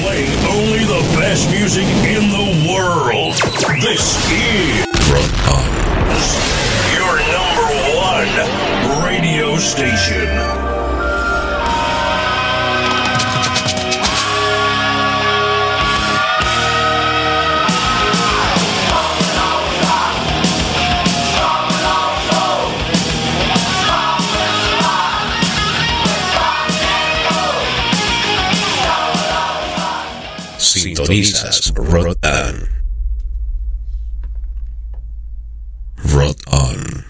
[0.00, 3.34] Playing only the best music in the world.
[3.82, 4.86] This is.
[6.94, 10.67] Your number one radio station.
[30.98, 32.68] Sintonizas Rotan.
[36.02, 37.04] Rot On.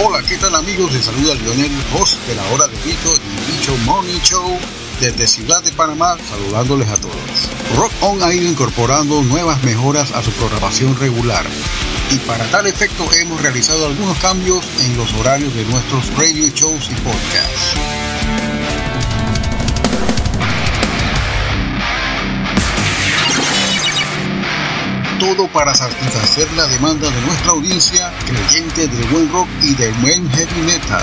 [0.00, 0.92] Hola, ¿qué tal amigos?
[0.92, 4.58] Les saluda Lionel, host de la hora de Bicho, del Bicho Morning Show
[5.00, 7.14] desde Ciudad de Panamá, saludándoles a todos.
[7.76, 11.44] Rock On ha ido incorporando nuevas mejoras a su programación regular
[12.10, 16.88] y para tal efecto hemos realizado algunos cambios en los horarios de nuestros radio shows
[16.90, 17.74] y podcasts.
[25.18, 30.30] Todo para satisfacer la demanda de nuestra audiencia creyente del buen rock y del buen
[30.30, 31.02] heavy metal.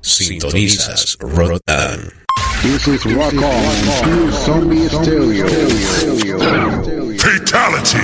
[0.00, 2.10] Sintonizas Rotan.
[2.62, 5.46] This is Rock On, Zombie Stereo.
[7.18, 7.98] Fatality.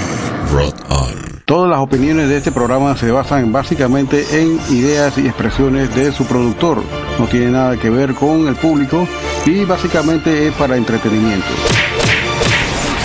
[0.53, 1.43] Rotan.
[1.47, 6.27] Todas las opiniones de este programa se basan básicamente en ideas y expresiones de su
[6.27, 6.83] productor.
[7.19, 9.09] No tiene nada que ver con el público
[9.47, 11.47] y básicamente es para entretenimiento.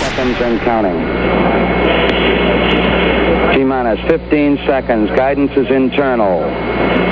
[0.00, 0.98] Seconds and counting.
[3.54, 5.10] T minus 15 seconds.
[5.12, 6.97] Guidance is internal.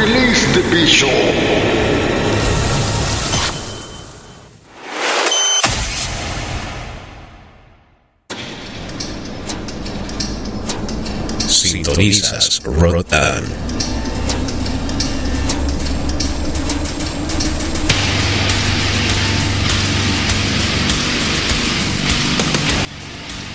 [0.00, 1.10] Release the Bishop.
[11.46, 13.99] Sintonizas Rotan.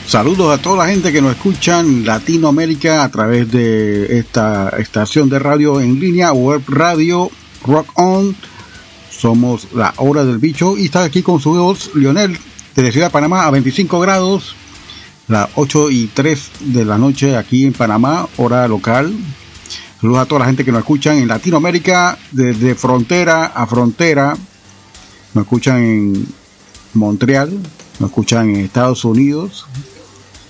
[0.08, 5.30] Saludos a toda la gente que nos escucha en Latinoamérica a través de esta estación
[5.30, 7.32] de radio en línea, web radio,
[7.66, 8.36] rock on.
[9.10, 12.38] Somos la hora del bicho y está aquí con su voz Lionel
[12.76, 14.56] de Ciudad de Panamá a 25 grados,
[15.28, 19.12] las 8 y 3 de la noche aquí en Panamá, hora local.
[20.00, 24.38] Saludos a toda la gente que nos escuchan en Latinoamérica, desde frontera a frontera.
[25.34, 26.28] Nos escuchan en
[26.94, 27.58] Montreal,
[28.00, 29.66] nos escuchan en Estados Unidos,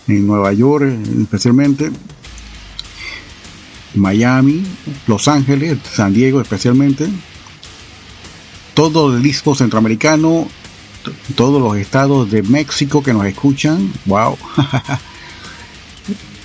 [0.08, 0.86] en Nueva York
[1.22, 1.92] especialmente,
[3.96, 4.64] Miami,
[5.08, 7.08] Los Ángeles, San Diego especialmente,
[8.74, 10.48] todo el disco centroamericano,
[11.36, 14.38] todos los estados de México que nos escuchan, wow.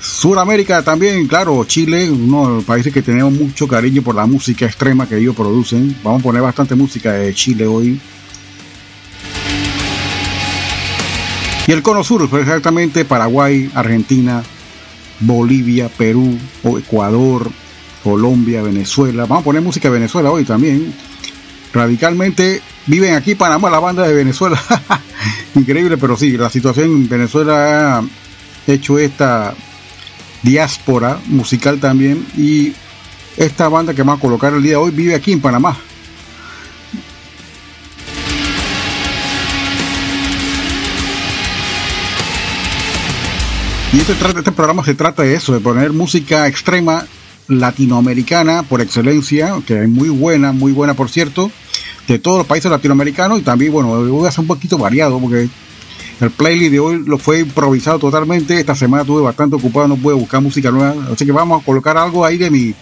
[0.00, 4.64] Suramérica también, claro, Chile, uno de los países que tenemos mucho cariño por la música
[4.64, 5.94] extrema que ellos producen.
[6.02, 8.00] Vamos a poner bastante música de Chile hoy.
[11.70, 14.42] Y el cono sur, fue exactamente Paraguay, Argentina,
[15.20, 17.48] Bolivia, Perú, Ecuador,
[18.02, 19.22] Colombia, Venezuela.
[19.22, 20.92] Vamos a poner música de Venezuela hoy también.
[21.72, 24.60] radicalmente viven aquí Panamá, la banda de Venezuela.
[25.54, 28.04] Increíble, pero sí, la situación en Venezuela ha
[28.66, 29.54] hecho esta
[30.42, 32.72] diáspora musical también y
[33.36, 35.78] esta banda que vamos a colocar el día de hoy vive aquí en Panamá.
[43.92, 47.06] Y este, este programa se trata de eso, de poner música extrema
[47.48, 51.50] latinoamericana por excelencia, que es muy buena, muy buena por cierto,
[52.06, 55.48] de todos los países latinoamericanos y también, bueno, voy a hacer un poquito variado porque
[56.20, 60.14] el playlist de hoy lo fue improvisado totalmente, esta semana estuve bastante ocupado, no pude
[60.14, 62.74] buscar música nueva, así que vamos a colocar algo ahí de mi